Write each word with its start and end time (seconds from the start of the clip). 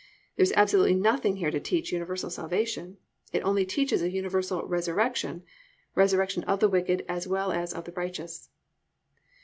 There 0.35 0.41
is 0.41 0.51
absolutely 0.55 0.95
nothing 0.95 1.35
here 1.35 1.51
to 1.51 1.59
teach 1.59 1.91
universal 1.91 2.31
salvation. 2.31 2.97
It 3.31 3.43
only 3.45 3.67
teaches 3.67 4.01
a 4.01 4.09
universal 4.09 4.63
resurrection, 4.65 5.43
resurrection 5.93 6.43
of 6.45 6.59
the 6.59 6.69
wicked 6.69 7.05
as 7.07 7.27
well 7.27 7.51
as 7.51 7.71
of 7.71 7.83
the 7.83 7.91
righteous. 7.91 8.49